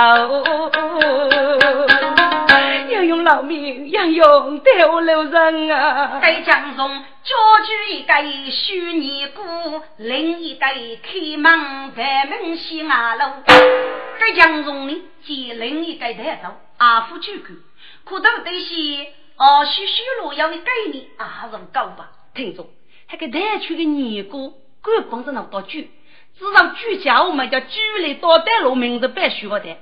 [2.89, 6.19] 要用老命，要用掉了人啊！
[6.21, 9.41] 该江中家具一个虚拟鼓，
[9.97, 13.25] 另一个开门开门西瓦楼。
[14.19, 17.55] 该江中呢，接另一个带走阿夫去看，
[18.05, 19.07] 可都得些
[19.37, 22.09] 哦，许许路要的概念啊，人高吧？
[22.33, 22.65] 听着，
[23.11, 24.53] 那个带去的尼姑。
[24.83, 25.89] 官方是那道具，
[26.39, 29.75] 至少居家我们叫居里到带路名字必须要的，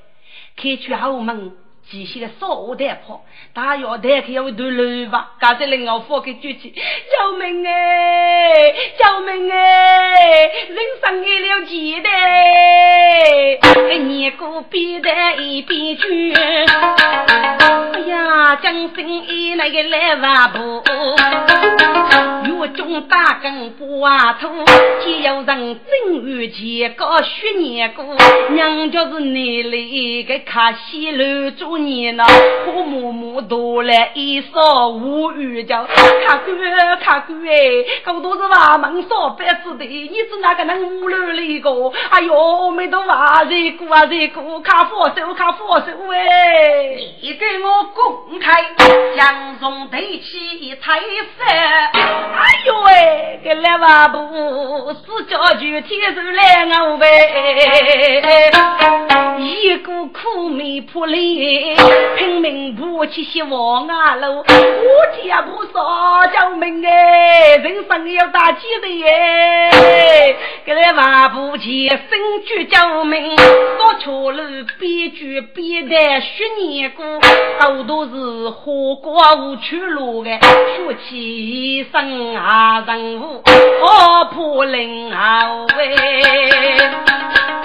[0.55, 1.51] 开去后门
[1.89, 13.59] 机器的少带跑，大要带开要一段路吧，刚才领我放给举起，救命哎，救命哎，人生一了几代，
[13.99, 16.33] 一个边带一边举，
[18.15, 20.81] 哎呀，将心一那个来瓦布。
[22.45, 24.47] 月中打更不瓦土，
[25.03, 28.05] 只有人正月前搞学年过，
[28.51, 32.23] 娘家是内里个卡西楼做年呢，
[32.63, 37.53] 婆母母多来一烧无语叫，卡官卡官哎，
[38.05, 41.69] 搞都是瓦门烧白子的，你是哪个能屋楼里个？
[42.09, 46.97] 哎呦，没都瓦热过啊热过，卡佛手卡佛手哎！
[47.21, 48.63] 你给我过公开，
[49.15, 51.43] 江中对起一彩色。
[51.43, 54.17] 哎呦喂，这两瓦布
[54.93, 58.51] 是叫具天手来我呗，
[59.39, 61.75] 一个苦命婆里
[62.17, 64.45] 拼命爬起些王啊路，我
[65.15, 70.35] 天不少救命哎，人生要大气的耶，
[70.65, 74.41] 这两瓦布前身居救命，到桥路
[74.79, 77.05] 边举边带学年过，
[77.59, 82.35] 都都是花瓜无去路的，学起身。
[82.35, 83.43] 啊，人物
[83.85, 85.95] 好破灵啊喂，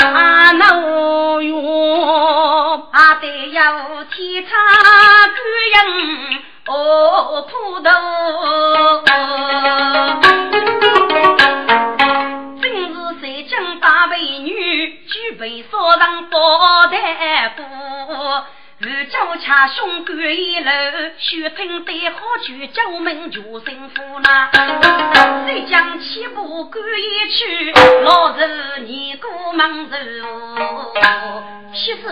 [0.05, 3.63] 啊那哟，啊得有
[4.11, 4.51] 天差
[5.33, 5.41] 官
[5.73, 5.79] 人
[6.67, 7.91] 哦铺头，
[15.31, 18.45] 女举杯烧上宝台锅。
[18.79, 20.71] 如酒恰兄干一楼，
[21.19, 24.51] 血拼对好酒，酒门就胜负啦。
[25.47, 27.73] 谁将七步干一曲，
[28.03, 29.97] 老子你过忙走。
[31.75, 32.09] 七师傅，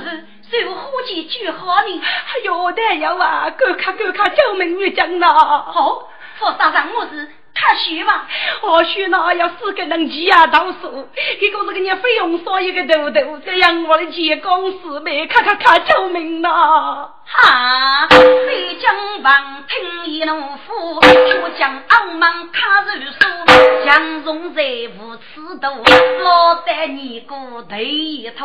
[0.50, 2.02] 谁伙计句好呢？
[2.02, 5.26] 哎呦，大爷啊，赶快赶快，酒门女将呐！
[5.28, 6.08] 好。
[6.38, 7.28] 佛山上我是。
[7.61, 8.26] 他许吧，
[8.61, 11.09] 或许那要四个人齐啊倒数，
[11.40, 17.09] 结果这个人费用少一个头头，这样我的钱公四妹，咔咔咔救命呐！
[17.30, 24.62] 哈，飞将王听一怒呼，却将傲慢卡入手，强中在
[24.98, 25.68] 无尺度，
[26.22, 27.34] 老得你个
[27.68, 28.44] 头一秃，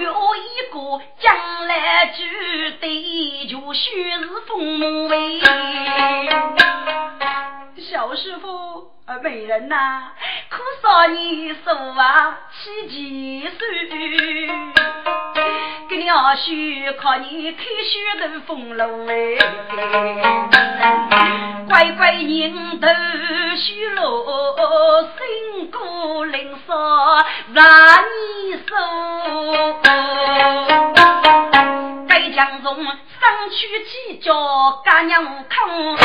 [0.00, 5.40] 与我一个将来聚对，就须是风味。
[7.90, 8.90] 小师傅，
[9.22, 10.12] 美人呐，
[10.50, 13.58] 可少你手啊，起几岁？
[15.88, 16.52] 给你二叔
[17.00, 19.38] 看你开血的风炉哎，
[21.68, 22.86] 乖乖人头
[23.56, 26.74] 虚落，辛苦灵少
[27.54, 27.64] 让
[28.04, 28.57] 你
[33.50, 35.96] 去几脚干娘坑，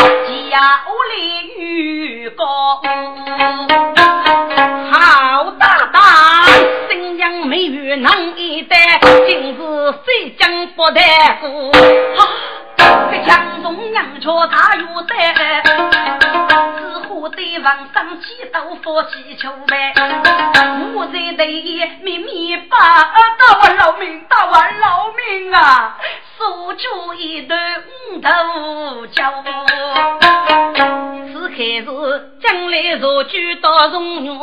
[0.50, 2.82] 家屋里雨高。
[4.92, 6.02] 好大胆，
[6.90, 9.58] 新娘美玉能一代，今日
[10.06, 11.02] 谁将不得
[11.42, 11.72] 过？
[12.78, 16.33] 这江中娘家大有胆，
[17.24, 19.94] 只乎对王上祈祷佛祈求呗。
[20.94, 21.48] 我在对
[22.02, 25.98] 秘密把大王饶命，大王饶命啊！
[26.38, 27.58] 锁住一对
[28.12, 29.42] 五头脚，
[31.32, 34.34] 此刻是将来若举到荣耀，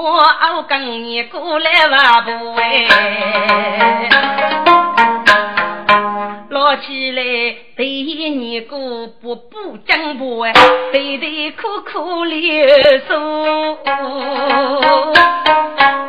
[0.56, 2.88] 我跟你过来话不哎，
[6.60, 7.22] 捞起来
[7.74, 10.52] 对你过不不讲不哎，
[10.92, 12.66] 对对苦苦流
[13.08, 13.14] 诉。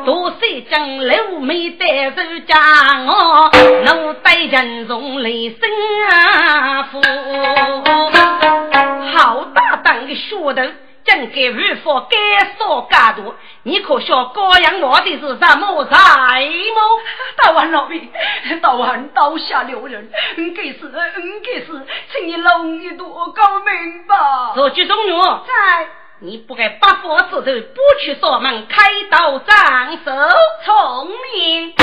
[0.03, 2.59] 多岁将六妹带走家
[3.07, 3.49] 我，
[3.85, 5.69] 奴带人从雷声
[6.09, 7.01] 啊呼。
[9.15, 10.53] 好大胆的血头，
[11.03, 12.17] 真给如佛该
[12.57, 13.35] 说该多。
[13.63, 16.99] 你可晓高阳我的是什么才么？
[17.37, 18.11] 大王老命，
[18.61, 24.53] 大王刀下留人，嗯给是，嗯给是，请你容易多高明吧。
[24.55, 25.11] 若举中女
[25.47, 26.00] 在。
[26.23, 28.77] 你不该八方之头不去上门开
[29.09, 30.11] 刀斩首，
[30.63, 31.73] 聪明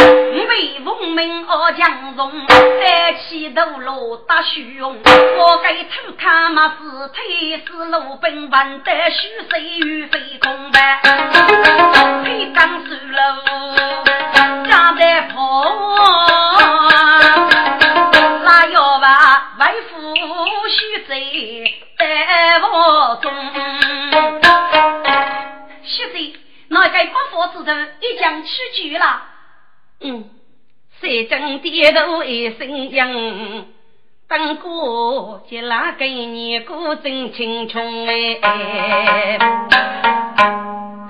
[0.47, 11.03] 为奉命而强荣，三起头落打虚荣，我该偷看嘛是推是鲁本万得虚岁与非空白，
[28.01, 29.23] 一将屈居了。
[30.01, 30.25] 嗯，
[31.01, 33.67] 三正低头一声应，
[34.29, 39.39] 等过就拉给你过真青春哎。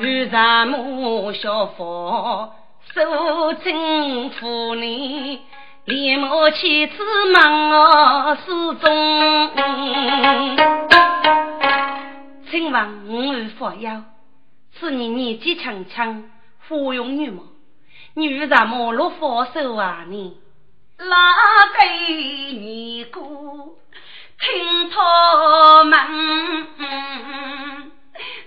[0.00, 2.54] 遇上母小佛
[2.94, 5.40] 受称呼你，
[5.84, 7.02] 连忙妻子
[7.32, 9.50] 忙我失踪。
[12.50, 14.02] 请问我有佛要？
[14.80, 16.30] 是你年纪轻轻，
[16.68, 17.42] 芙蓉女貌，
[18.12, 20.04] 女怎么落佛手啊？
[20.06, 20.36] 你
[20.98, 21.34] 拉
[21.80, 21.88] 给
[22.52, 23.78] 你过？
[24.38, 25.98] 听他们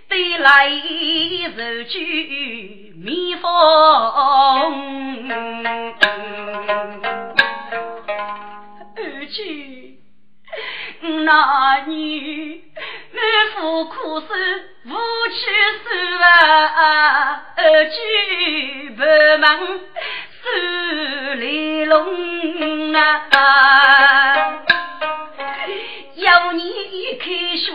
[0.07, 3.51] 对来如句蜜蜂，
[9.34, 9.91] 去
[11.02, 12.62] 那女。
[13.14, 13.22] 满
[13.56, 14.28] 腹苦水
[14.86, 14.95] 无处
[15.84, 15.89] 诉
[16.24, 19.43] 啊，二句不问
[20.41, 20.45] 手
[21.36, 23.02] 里龙啊，
[26.16, 27.26] 要你一开
[27.58, 27.72] 学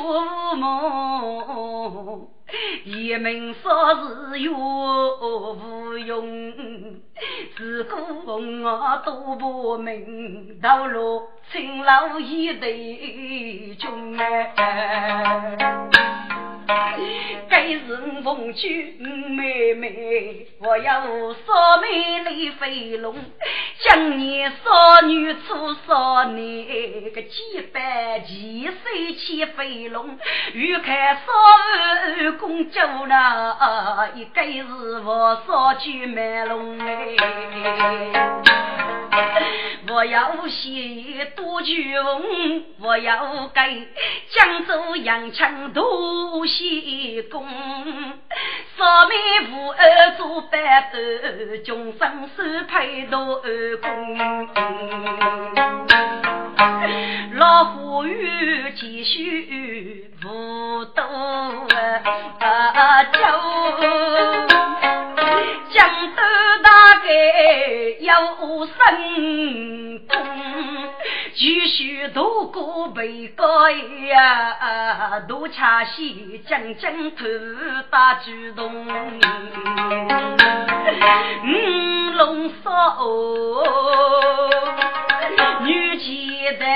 [0.56, 2.28] 梦。
[2.84, 6.54] 一门说是有无用，
[7.56, 7.96] 自古
[8.62, 15.56] 我都不明，道路青老一对穷哎。
[17.66, 21.02] 该是奉娶妹妹，我要
[21.32, 23.16] 少美丽飞龙，
[23.80, 30.16] 将你少女出少年，个几百几岁起飞龙，
[30.54, 31.22] 欲看少
[32.22, 37.16] 儿公主呢，一该是我少娶美龙哎，
[39.88, 43.88] 我要写多句文，我要给
[44.30, 46.46] 江州杨强多。
[46.46, 47.44] 西宫，
[48.76, 49.14] 少妹
[49.52, 50.98] 无儿做白头，
[51.64, 54.18] 终生手配大儿公。
[57.34, 61.04] 老虎与继续不多
[63.12, 63.18] 酒。
[65.72, 66.15] 将
[68.00, 70.14] 有神通，
[71.34, 77.24] 继续渡过北关呀，渡恰西将将头
[77.90, 78.86] 大主动，
[81.44, 81.48] 五
[82.16, 82.70] 龙烧
[85.62, 86.66] 女骑在。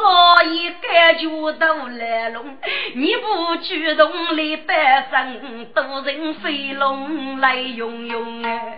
[0.00, 2.56] 所以感觉都来龙，
[2.94, 8.76] 你不主动来摆身，都人飞龙来拥拥哎。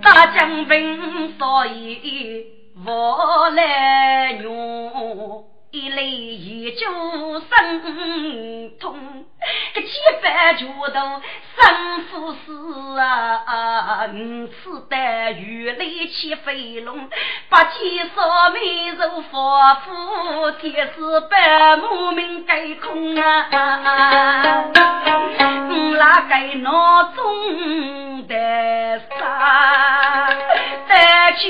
[0.00, 2.46] 大将军，所以
[2.86, 5.44] 我来用。
[5.72, 6.86] 一泪一酒
[7.40, 8.96] 生痛，
[9.74, 9.88] 个几
[10.22, 11.20] 番拳头
[11.54, 11.64] 生
[12.04, 13.44] 父死啊！
[14.14, 17.08] 五次带雨泪起飞龙，
[17.48, 23.48] 八千少美肉仿佛天使般莫名盖空啊！
[25.98, 30.28] 哪个脑中的沙
[30.88, 31.48] 在酒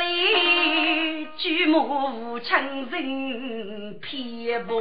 [0.00, 1.28] 里？
[1.36, 4.76] 举目成人偏蓬，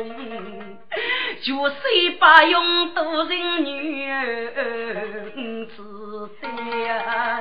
[1.43, 4.07] 就虽把用多人女，
[5.67, 5.83] 只
[6.41, 6.47] 得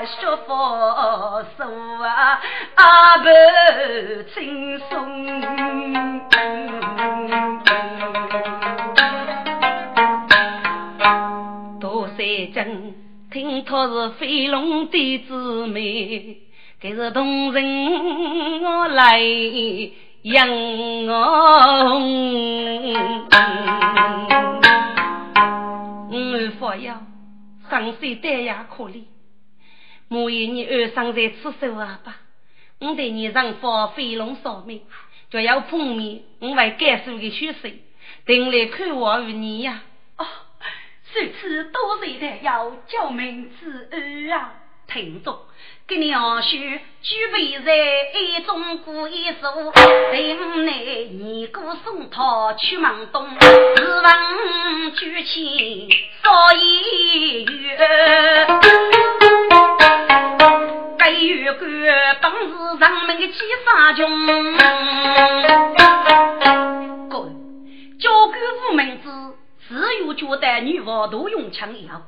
[0.07, 1.64] 学佛手
[2.05, 2.40] 啊，
[2.74, 3.28] 阿不
[4.34, 4.90] 轻松。
[11.80, 12.94] 多谢真，
[13.32, 16.36] 听他是飞龙的姊妹。
[16.78, 19.18] 这是同人我来
[20.27, 20.49] 养
[21.07, 21.14] 我，
[26.11, 27.01] 我佛要
[27.70, 29.05] 上岁单呀可怜，
[30.09, 32.16] 莫言你二生在此手啊吧，
[32.81, 34.83] 我对你丈夫飞龙扫命，
[35.31, 37.72] 就要碰面，我为甘肃的学生，
[38.24, 39.85] 等来看望于你呀。
[40.18, 40.27] 哦，
[41.14, 44.55] 这次多谢的要救命之恩啊，
[44.89, 45.39] 听众。
[45.89, 47.72] 给你二叔举杯在
[48.12, 49.72] 一中过一宿，
[50.11, 55.89] 对五内二哥送他去忙东，日望举起
[56.24, 57.78] 少一月，
[60.99, 61.70] 该月干
[62.20, 64.26] 本是上门的七杀穷，
[67.09, 67.30] 各位
[68.01, 69.37] 交给五门子，
[69.68, 72.03] 只有觉得女娃都用枪一样，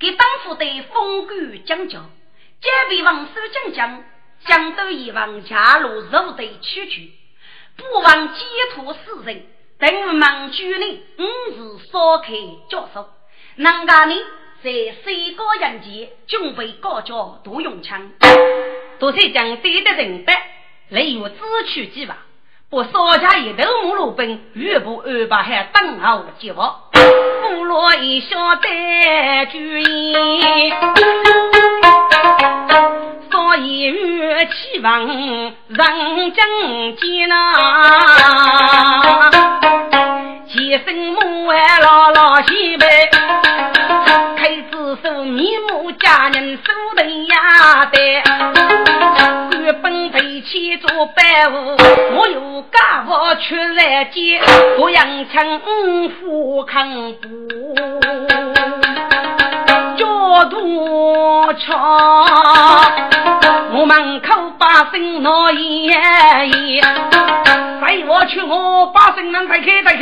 [0.00, 1.32] 给当初的风骨
[1.64, 2.00] 讲究。
[2.60, 4.04] 皆被王守将将，
[4.44, 7.10] 将都以王家路肉队取去，
[7.76, 8.44] 不忘解
[8.74, 9.46] 脱世人。
[9.78, 12.34] 等忙举令，五日烧开
[12.68, 13.08] 教授。
[13.56, 14.14] 人家呢，
[14.62, 14.70] 在
[15.02, 18.10] 水高人前，准备高教都用枪。
[18.98, 20.42] 多谢将对的人白，
[20.90, 21.36] 例如自
[21.66, 22.18] 取计划，
[22.68, 26.90] 不少家一头木路奔，岳不安排还等候接报。
[26.92, 30.14] 部落一小得主意。
[33.50, 37.34] 所以欲期望人正见呐，
[40.46, 42.86] 几声母爱老老西北，
[44.36, 47.98] 开子手面目家人手头呀的，
[49.50, 51.76] 官本背起做白物，
[52.14, 53.08] 我有家务
[53.42, 54.40] 出来接，
[54.78, 55.60] 我养成
[56.20, 57.28] 富康不。
[60.30, 61.74] 多多巧，
[63.72, 69.98] 我门口把声闹爷爷，带我去我把声能打开打开，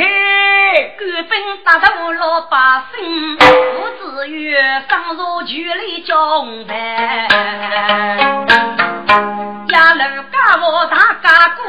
[0.99, 3.41] 官兵打到老百姓，不
[4.21, 4.55] 至于
[4.87, 7.27] 上入局里叫办。
[9.67, 11.63] 家楼家我大家姑，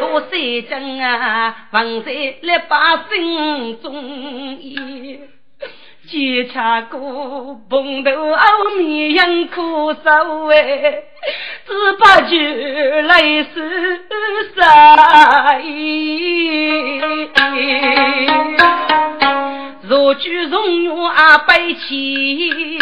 [0.00, 0.30] 多三
[0.68, 2.12] 针啊，放在
[2.42, 2.76] 了百
[3.08, 3.94] 姓中
[4.60, 5.18] 意。
[6.10, 6.98] 检查过
[7.70, 11.04] 蓬头后面养苦手哎，
[11.64, 12.36] 只把酒
[13.06, 13.22] 来
[13.54, 14.00] 是
[14.56, 15.56] 啥
[19.82, 22.76] 若举荣辱啊背起，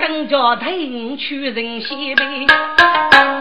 [0.00, 2.46] 更加听取人先辈。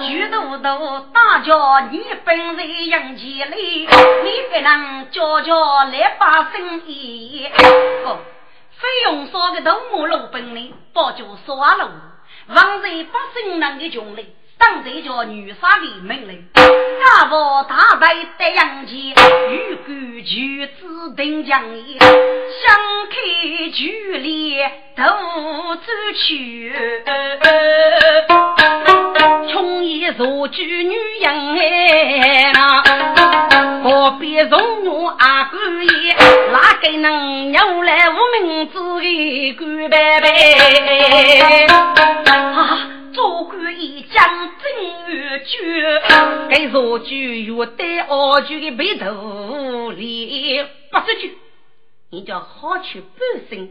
[0.06, 5.56] 举头头大叫你本人杨起来，你给人教教
[5.86, 7.48] 来把生意。
[8.80, 11.90] 费用少的头目路本领，包就耍了。
[12.48, 14.28] 王在百姓人的穷里，
[14.60, 16.48] 当这叫女杀的命令。
[16.54, 17.36] 家父
[17.68, 18.96] 大败得杨前，
[19.50, 21.98] 欲赶举子定将也。
[22.00, 22.78] 想
[23.10, 23.16] 开
[23.74, 24.58] 距离
[24.96, 25.04] 都
[25.76, 26.74] 走去，
[29.52, 32.52] 穷一座我举女人哎，
[34.18, 36.16] 何必容我阿哥爷？
[36.52, 41.68] 哪个能有来无名字的官拜拜？
[42.26, 44.26] 啊，做官一将
[44.58, 44.74] 真
[45.08, 46.02] 越绝，
[46.50, 51.38] 该若句越得二句的背头里不是句，
[52.10, 53.12] 你叫好去半
[53.52, 53.70] 生，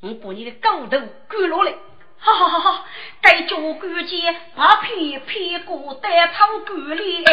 [0.00, 1.72] 我把你的狗头赶落来。
[2.18, 2.58] 哈哈哈！
[2.58, 2.84] 哈，
[3.22, 7.32] 该教官见把屁屁股带草管里，只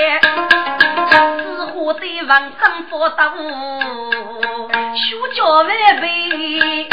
[1.65, 3.33] 好在文章发达，
[4.95, 5.67] 学教万
[6.01, 6.87] 倍。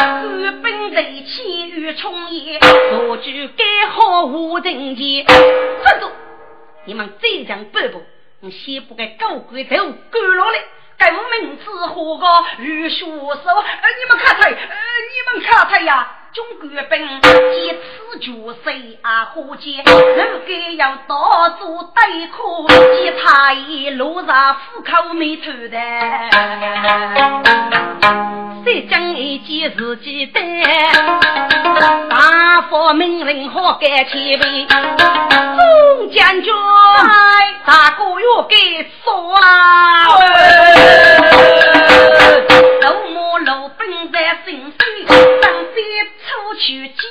[0.00, 2.58] 官本在千与冲也，
[3.08, 5.24] 我就该好无人见。
[5.26, 6.10] 站住！
[6.86, 8.02] 你们再讲半步，
[8.40, 9.76] 我先把该狗官头
[10.10, 10.58] 赶落来。
[10.96, 12.26] 该我名字何个
[12.58, 13.10] 御书手？
[13.10, 16.20] 呃，你们看他，呃，你们看他呀！
[16.34, 18.32] 中国兵见此绝
[18.64, 19.26] 谁啊？
[19.26, 19.84] 何解？
[19.86, 25.78] 如该要到处对苦，见他一路上虎口没头的。
[28.64, 30.42] 谁将一件自己担？
[32.08, 36.52] 大发命令好改前位，众将军，
[37.64, 38.56] 大哥要给
[39.04, 40.08] 说啊！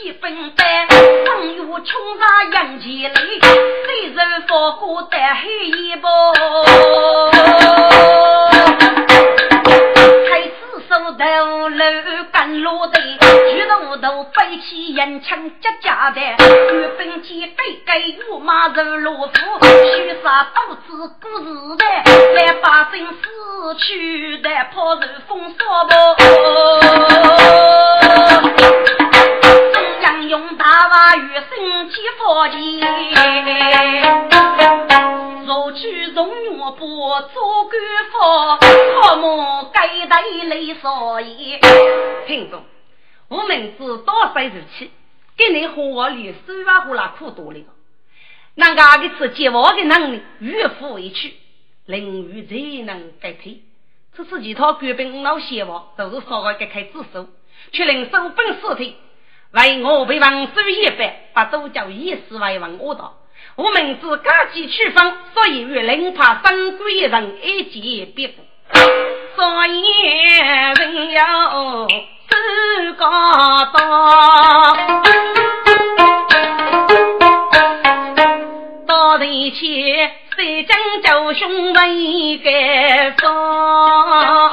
[0.04, 0.88] 一分担，
[1.24, 1.82] 正月冲
[2.20, 3.40] 上杨前里，
[3.86, 6.08] 虽然放过得黑一步。
[10.28, 10.52] 太子
[10.90, 11.86] 手头楼
[12.34, 19.34] 干落的，举头头背起银枪夹夹的，御兵见背给我马肉罗夫，
[19.66, 21.86] 须杀刀子过日的，
[22.34, 25.94] 来百姓死去的，破受风骚不。
[30.58, 32.60] 大娃与生起佛前，
[35.46, 37.72] 若去容我不做官
[38.12, 38.20] 夫，
[39.02, 41.60] 好么该得泪少爷。
[42.28, 42.64] 听众，
[43.30, 44.92] 我明知多岁如起，
[45.38, 47.60] 给你和我里手把胡拉苦多了。
[48.56, 51.34] 那个一次接我的能力越富一去，
[51.86, 53.64] 淋雨才能改替。
[54.16, 57.28] 这是其他官兵老邪王都是稍微改开自首，
[57.72, 58.96] 却令手本尸体。
[59.54, 63.14] 为我被王叔一般，把都叫以死为王我道。
[63.56, 68.44] 我明知家己区分，所以与灵怕生鬼人一结别过。
[69.36, 69.84] 所以
[70.76, 71.88] 人要
[72.28, 74.76] 自个道，
[78.88, 84.52] 到底去谁将救兄为该说。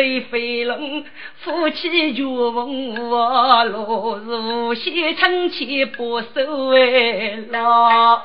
[0.00, 1.04] 雷飞龙
[1.42, 8.22] 夫妻绝逢我，落日无限撑起不收为老。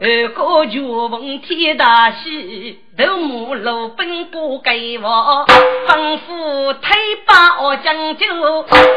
[0.00, 5.46] 二哥绝逢天大喜，头目路奔过给我，
[5.86, 8.26] 吩咐推把我将就，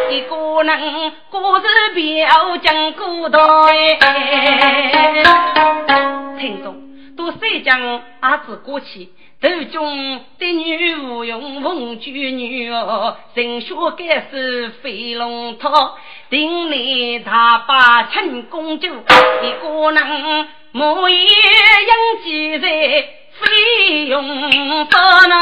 [0.10, 3.40] 一个人过日表将古代。
[6.40, 6.76] 听众
[7.16, 9.10] 都谁将阿子过去？
[9.42, 15.98] 头中的女无用文举女儿，神学该是飞龙套，
[16.30, 22.68] 定你他把陈公主一个人，莫也应记在
[23.40, 25.34] 飞龙套呢。